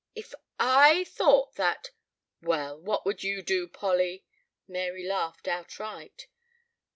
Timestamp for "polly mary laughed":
3.67-5.47